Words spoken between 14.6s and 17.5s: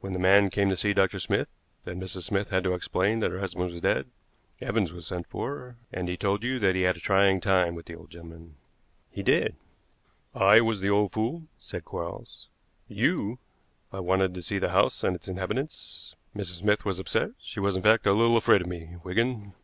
house and its inhabitants. Mrs. Smith was upset;